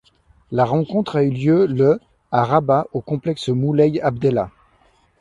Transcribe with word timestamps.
La 0.51 0.65
rencontre 0.65 1.17
a 1.17 1.21
eu 1.23 1.29
lieu 1.29 1.67
le 1.67 1.99
à 2.31 2.43
Rabat 2.43 2.87
au 2.91 3.01
complexe 3.01 3.49
Moulay 3.49 4.01
Abdellah. 4.01 4.49